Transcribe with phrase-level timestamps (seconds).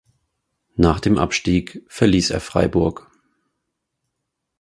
[0.77, 3.07] Nach dem Abstieg verließ er Freiburg.